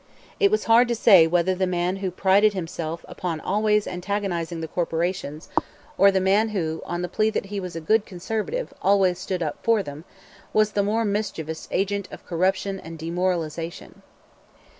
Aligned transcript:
It 0.39 0.49
was 0.49 0.63
hard 0.63 0.87
to 0.87 0.95
say 0.95 1.27
whether 1.27 1.53
the 1.53 1.67
man 1.67 1.97
who 1.97 2.09
prided 2.09 2.53
himself 2.53 3.05
upon 3.07 3.39
always 3.39 3.85
antagonizing 3.85 4.59
the 4.59 4.67
corporations, 4.67 5.47
or 5.95 6.09
the 6.09 6.19
man 6.19 6.49
who, 6.49 6.81
on 6.87 7.03
the 7.03 7.07
plea 7.07 7.29
that 7.29 7.45
he 7.53 7.59
was 7.59 7.75
a 7.75 7.79
good 7.79 8.03
conservative, 8.07 8.73
always 8.81 9.19
stood 9.19 9.43
up 9.43 9.59
for 9.61 9.83
them, 9.83 10.03
was 10.53 10.71
the 10.71 10.81
more 10.81 11.05
mischievous 11.05 11.67
agent 11.69 12.07
of 12.09 12.25
corruption 12.25 12.79
and 12.79 12.97
demoralization. 12.97 14.01